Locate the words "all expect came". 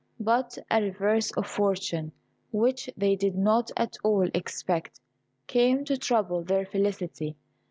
4.03-5.85